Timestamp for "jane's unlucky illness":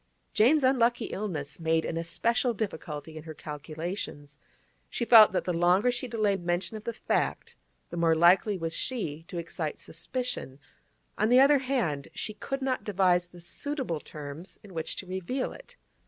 0.33-1.59